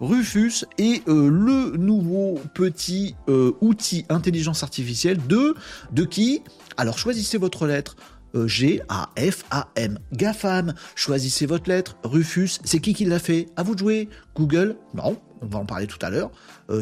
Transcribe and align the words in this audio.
Rufus 0.00 0.64
est 0.78 1.06
euh, 1.08 1.28
le 1.28 1.76
nouveau 1.76 2.40
petit 2.54 3.16
euh, 3.28 3.50
outil 3.60 4.06
intelligence 4.08 4.62
artificielle 4.62 5.18
de 5.26 5.56
qui? 6.04 6.40
Alors 6.76 6.98
choisissez 6.98 7.36
votre 7.36 7.66
lettre. 7.66 7.96
Euh, 8.36 8.46
G 8.46 8.80
A 8.88 9.10
F 9.18 9.42
A 9.50 9.66
M 9.74 9.98
GAFAM. 10.12 10.74
Choisissez 10.94 11.46
votre 11.46 11.68
lettre. 11.68 11.96
Rufus, 12.04 12.60
c'est 12.62 12.78
qui 12.78 12.94
qui 12.94 13.06
l'a 13.06 13.18
fait? 13.18 13.46
À 13.56 13.64
vous 13.64 13.74
de 13.74 13.80
jouer. 13.80 14.08
Google? 14.36 14.76
Non, 14.94 15.20
on 15.40 15.46
va 15.46 15.58
en 15.58 15.66
parler 15.66 15.88
tout 15.88 15.98
à 16.02 16.10
l'heure. 16.10 16.30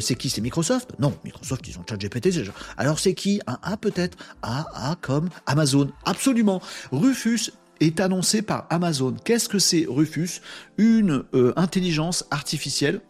c'est 0.00 0.14
qui? 0.14 0.28
C'est 0.28 0.42
Microsoft? 0.42 0.90
Non, 0.98 1.16
Microsoft 1.24 1.66
ils 1.68 1.78
ont 1.78 1.84
ChatGPT. 1.88 2.28
GPT. 2.32 2.50
Alors 2.76 2.98
c'est 2.98 3.14
qui? 3.14 3.40
Un 3.46 3.58
A 3.62 3.78
peut-être 3.78 4.18
A 4.42 4.90
A 4.90 4.94
comme 4.96 5.30
Amazon. 5.46 5.90
Absolument. 6.04 6.60
Rufus 6.92 7.50
est 7.80 8.00
annoncé 8.00 8.42
par 8.42 8.66
Amazon. 8.70 9.14
Qu'est-ce 9.24 9.48
que 9.48 9.58
c'est 9.58 9.86
Rufus? 9.88 10.40
Une 10.78 11.24
euh, 11.34 11.52
intelligence 11.56 12.24
artificielle 12.30 13.00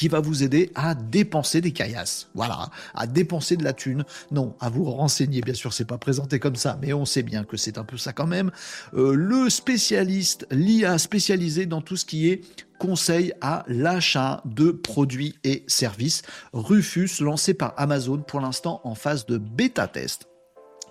qui 0.00 0.08
va 0.08 0.20
vous 0.20 0.42
aider 0.42 0.70
à 0.74 0.94
dépenser 0.94 1.60
des 1.60 1.72
caillasses. 1.72 2.30
Voilà, 2.34 2.70
à 2.94 3.06
dépenser 3.06 3.58
de 3.58 3.64
la 3.64 3.74
thune. 3.74 4.04
Non, 4.30 4.56
à 4.58 4.70
vous 4.70 4.84
renseigner, 4.84 5.42
bien 5.42 5.52
sûr, 5.52 5.74
c'est 5.74 5.84
pas 5.84 5.98
présenté 5.98 6.38
comme 6.38 6.56
ça, 6.56 6.78
mais 6.80 6.94
on 6.94 7.04
sait 7.04 7.22
bien 7.22 7.44
que 7.44 7.58
c'est 7.58 7.76
un 7.76 7.84
peu 7.84 7.98
ça 7.98 8.14
quand 8.14 8.26
même. 8.26 8.50
Euh, 8.94 9.14
le 9.14 9.50
spécialiste, 9.50 10.46
l'IA 10.50 10.96
spécialisé 10.96 11.66
dans 11.66 11.82
tout 11.82 11.96
ce 11.96 12.06
qui 12.06 12.30
est 12.30 12.40
conseil 12.78 13.34
à 13.42 13.62
l'achat 13.68 14.42
de 14.46 14.70
produits 14.70 15.34
et 15.44 15.64
services. 15.66 16.22
Rufus, 16.54 17.20
lancé 17.20 17.52
par 17.52 17.74
Amazon 17.76 18.22
pour 18.22 18.40
l'instant 18.40 18.80
en 18.84 18.94
phase 18.94 19.26
de 19.26 19.36
bêta 19.36 19.86
test. 19.86 20.29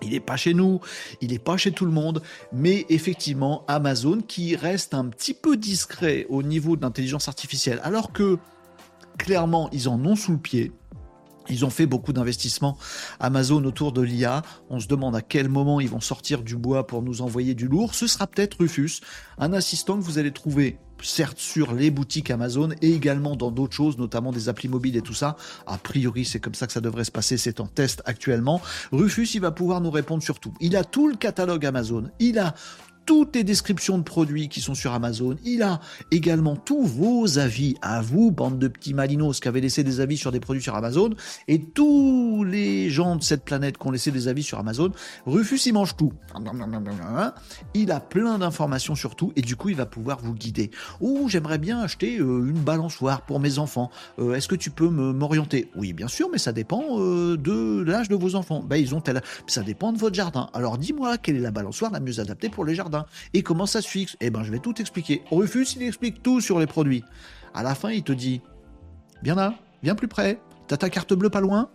Il 0.01 0.11
n'est 0.11 0.19
pas 0.19 0.37
chez 0.37 0.53
nous, 0.53 0.79
il 1.21 1.31
n'est 1.31 1.39
pas 1.39 1.57
chez 1.57 1.71
tout 1.71 1.85
le 1.85 1.91
monde, 1.91 2.21
mais 2.53 2.85
effectivement 2.89 3.65
Amazon 3.67 4.21
qui 4.21 4.55
reste 4.55 4.93
un 4.93 5.05
petit 5.05 5.33
peu 5.33 5.57
discret 5.57 6.25
au 6.29 6.43
niveau 6.43 6.75
de 6.75 6.81
l'intelligence 6.81 7.27
artificielle, 7.27 7.79
alors 7.83 8.11
que 8.11 8.37
clairement 9.17 9.69
ils 9.71 9.89
en 9.89 10.03
ont 10.05 10.15
sous 10.15 10.31
le 10.31 10.37
pied. 10.37 10.71
Ils 11.49 11.65
ont 11.65 11.69
fait 11.71 11.87
beaucoup 11.87 12.13
d'investissements 12.13 12.77
Amazon 13.19 13.63
autour 13.65 13.91
de 13.91 14.01
l'IA. 14.01 14.43
On 14.69 14.79
se 14.79 14.87
demande 14.87 15.15
à 15.15 15.21
quel 15.21 15.49
moment 15.49 15.79
ils 15.79 15.89
vont 15.89 15.99
sortir 15.99 16.43
du 16.43 16.55
bois 16.55 16.85
pour 16.85 17.01
nous 17.01 17.21
envoyer 17.21 17.55
du 17.55 17.67
lourd. 17.67 17.95
Ce 17.95 18.05
sera 18.05 18.27
peut-être 18.27 18.59
Rufus, 18.59 19.01
un 19.39 19.51
assistant 19.53 19.97
que 19.97 20.03
vous 20.03 20.19
allez 20.19 20.31
trouver 20.31 20.77
certes 21.01 21.39
sur 21.39 21.73
les 21.73 21.91
boutiques 21.91 22.31
Amazon 22.31 22.69
et 22.81 22.93
également 22.93 23.35
dans 23.35 23.51
d'autres 23.51 23.75
choses, 23.75 23.97
notamment 23.97 24.31
des 24.31 24.49
applis 24.49 24.69
mobiles 24.69 24.97
et 24.97 25.01
tout 25.01 25.13
ça. 25.13 25.35
A 25.67 25.77
priori, 25.77 26.25
c'est 26.25 26.39
comme 26.39 26.53
ça 26.53 26.67
que 26.67 26.73
ça 26.73 26.81
devrait 26.81 27.03
se 27.03 27.11
passer. 27.11 27.37
C'est 27.37 27.59
en 27.59 27.67
test 27.67 28.01
actuellement. 28.05 28.61
Rufus, 28.91 29.27
il 29.33 29.41
va 29.41 29.51
pouvoir 29.51 29.81
nous 29.81 29.91
répondre 29.91 30.23
sur 30.23 30.39
tout. 30.39 30.53
Il 30.59 30.75
a 30.75 30.83
tout 30.83 31.07
le 31.07 31.15
catalogue 31.15 31.65
Amazon. 31.65 32.09
Il 32.19 32.39
a 32.39 32.55
toutes 33.09 33.35
les 33.35 33.43
descriptions 33.43 33.97
de 33.97 34.03
produits 34.03 34.49
qui 34.49 34.61
sont 34.61 34.75
sur 34.75 34.93
Amazon. 34.93 35.35
Il 35.43 35.63
a 35.63 35.79
également 36.11 36.55
tous 36.55 36.83
vos 36.83 37.39
avis 37.39 37.73
à 37.81 38.03
vous, 38.03 38.29
bande 38.29 38.59
de 38.59 38.67
petits 38.67 38.93
malinos 38.93 39.39
qui 39.39 39.47
avaient 39.47 39.61
laissé 39.61 39.83
des 39.83 39.99
avis 39.99 40.15
sur 40.15 40.31
des 40.31 40.39
produits 40.39 40.61
sur 40.61 40.75
Amazon, 40.75 41.15
et 41.47 41.59
tous 41.59 42.43
les 42.43 42.91
gens 42.91 43.15
de 43.15 43.23
cette 43.23 43.43
planète 43.43 43.79
qui 43.79 43.87
ont 43.87 43.89
laissé 43.89 44.11
des 44.11 44.27
avis 44.27 44.43
sur 44.43 44.59
Amazon. 44.59 44.91
Rufus, 45.25 45.57
il 45.65 45.73
mange 45.73 45.97
tout. 45.97 46.13
Il 47.73 47.91
a 47.91 47.99
plein 47.99 48.37
d'informations 48.37 48.93
sur 48.93 49.15
tout, 49.15 49.33
et 49.35 49.41
du 49.41 49.55
coup, 49.55 49.69
il 49.69 49.75
va 49.75 49.87
pouvoir 49.87 50.19
vous 50.21 50.35
guider. 50.35 50.69
Ou 51.01 51.29
j'aimerais 51.29 51.57
bien 51.57 51.79
acheter 51.79 52.19
euh, 52.19 52.47
une 52.47 52.59
balançoire 52.59 53.23
pour 53.23 53.39
mes 53.39 53.57
enfants. 53.57 53.89
Euh, 54.19 54.35
est-ce 54.35 54.47
que 54.47 54.53
tu 54.53 54.69
peux 54.69 54.87
m'orienter? 54.87 55.67
Oui, 55.75 55.93
bien 55.93 56.07
sûr, 56.07 56.29
mais 56.31 56.37
ça 56.37 56.51
dépend 56.51 56.83
euh, 56.99 57.37
de 57.37 57.81
l'âge 57.81 58.07
de 58.07 58.15
vos 58.15 58.35
enfants. 58.35 58.61
Ben, 58.63 58.75
ils 58.75 58.93
ont 58.93 59.01
tel... 59.01 59.23
Ça 59.47 59.63
dépend 59.63 59.93
de 59.93 59.97
votre 59.97 60.13
jardin. 60.13 60.51
Alors 60.53 60.77
dis-moi, 60.77 61.17
quelle 61.17 61.37
est 61.37 61.39
la 61.39 61.49
balançoire 61.49 61.89
la 61.91 61.99
mieux 61.99 62.19
adaptée 62.19 62.49
pour 62.49 62.65
les 62.65 62.75
jardins? 62.75 62.98
Et 63.33 63.43
comment 63.43 63.65
ça 63.65 63.81
se 63.81 63.87
fixe? 63.87 64.17
Eh 64.19 64.29
ben, 64.29 64.43
je 64.43 64.51
vais 64.51 64.59
tout 64.59 64.79
expliquer. 64.81 65.23
Rufus, 65.31 65.65
il 65.75 65.83
explique 65.83 66.21
tout 66.23 66.41
sur 66.41 66.59
les 66.59 66.67
produits. 66.67 67.03
À 67.53 67.63
la 67.63 67.75
fin, 67.75 67.91
il 67.91 68.03
te 68.03 68.11
dit 68.11 68.41
Viens 69.23 69.35
là, 69.35 69.55
viens 69.83 69.95
plus 69.95 70.07
près. 70.07 70.39
T'as 70.67 70.77
ta 70.77 70.89
carte 70.89 71.13
bleue 71.13 71.29
pas 71.29 71.41
loin 71.41 71.69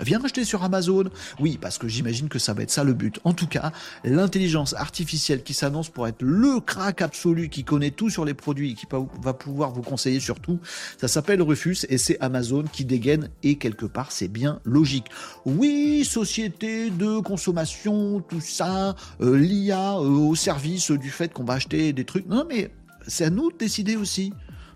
Viens 0.00 0.22
acheter 0.24 0.44
sur 0.44 0.62
Amazon. 0.62 1.04
Oui, 1.38 1.58
parce 1.60 1.78
que 1.78 1.88
j'imagine 1.88 2.28
que 2.28 2.38
ça 2.38 2.54
va 2.54 2.62
être 2.62 2.70
ça 2.70 2.84
le 2.84 2.92
but. 2.92 3.20
En 3.24 3.32
tout 3.32 3.46
cas, 3.46 3.72
l'intelligence 4.04 4.74
artificielle 4.74 5.42
qui 5.42 5.54
s'annonce 5.54 5.88
pour 5.88 6.06
être 6.08 6.22
le 6.22 6.60
crack 6.60 7.02
absolu 7.02 7.48
qui 7.48 7.64
connaît 7.64 7.90
tout 7.90 8.10
sur 8.10 8.24
les 8.24 8.34
produits 8.34 8.72
et 8.72 8.74
qui 8.74 8.86
va 9.22 9.32
pouvoir 9.32 9.70
vous 9.70 9.82
conseiller 9.82 10.20
sur 10.20 10.40
tout, 10.40 10.58
ça 10.98 11.08
s'appelle 11.08 11.42
Rufus 11.42 11.78
et 11.88 11.98
c'est 11.98 12.18
Amazon 12.20 12.64
qui 12.64 12.84
dégaine 12.84 13.28
et 13.42 13.56
quelque 13.56 13.86
part 13.86 14.12
c'est 14.12 14.28
bien 14.28 14.60
logique. 14.64 15.06
Oui, 15.44 16.04
société 16.04 16.90
de 16.90 17.20
consommation, 17.20 18.20
tout 18.20 18.40
ça, 18.40 18.94
euh, 19.20 19.36
l'IA 19.36 19.94
euh, 19.94 20.08
au 20.08 20.34
service 20.34 20.90
du 20.90 21.10
fait 21.10 21.32
qu'on 21.32 21.44
va 21.44 21.54
acheter 21.54 21.92
des 21.92 22.04
trucs. 22.04 22.26
Non, 22.26 22.44
mais 22.48 22.70
c'est 23.06 23.24
à 23.24 23.30
nous 23.30 23.50
de 23.50 23.56
décider 23.56 23.96
aussi. 23.96 24.32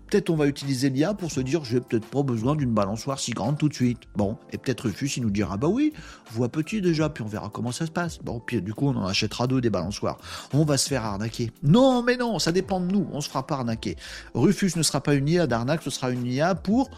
Peut-être 0.09 0.29
on 0.29 0.35
va 0.35 0.47
utiliser 0.47 0.89
l'IA 0.89 1.13
pour 1.13 1.31
se 1.31 1.39
dire 1.39 1.63
j'ai 1.63 1.81
peut-être 1.81 2.05
pas 2.07 2.23
besoin 2.23 2.55
d'une 2.55 2.73
balançoire 2.73 3.19
si 3.19 3.31
grande 3.31 3.57
tout 3.57 3.69
de 3.69 3.73
suite. 3.73 3.99
Bon, 4.15 4.37
et 4.51 4.57
peut-être 4.57 4.81
Rufus 4.81 5.17
il 5.17 5.23
nous 5.23 5.29
dira 5.29 5.57
bah 5.57 5.67
oui, 5.67 5.93
vois 6.31 6.49
petit 6.49 6.81
déjà, 6.81 7.09
puis 7.09 7.23
on 7.23 7.27
verra 7.27 7.49
comment 7.49 7.71
ça 7.71 7.85
se 7.85 7.91
passe. 7.91 8.19
Bon, 8.19 8.39
puis 8.39 8.61
du 8.61 8.73
coup 8.73 8.87
on 8.87 8.95
en 8.95 9.05
achètera 9.05 9.47
deux 9.47 9.61
des 9.61 9.69
balançoires. 9.69 10.17
On 10.53 10.63
va 10.63 10.77
se 10.77 10.87
faire 10.87 11.03
arnaquer. 11.03 11.51
Non, 11.63 12.03
mais 12.03 12.17
non, 12.17 12.39
ça 12.39 12.51
dépend 12.51 12.79
de 12.79 12.85
nous, 12.85 13.07
on 13.11 13.21
se 13.21 13.29
fera 13.29 13.45
pas 13.45 13.55
arnaquer. 13.55 13.97
Rufus 14.33 14.71
ne 14.75 14.83
sera 14.83 15.01
pas 15.01 15.13
une 15.13 15.27
IA 15.27 15.47
d'arnaque, 15.47 15.81
ce 15.83 15.89
sera 15.89 16.11
une 16.11 16.25
IA 16.25 16.55
pour 16.55 16.89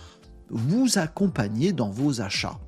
vous 0.50 0.98
accompagner 0.98 1.74
dans 1.74 1.90
vos 1.90 2.22
achats. 2.22 2.60